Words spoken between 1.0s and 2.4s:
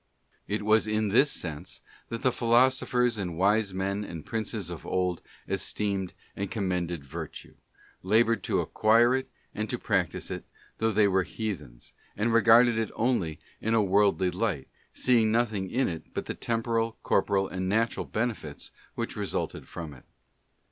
this sense that the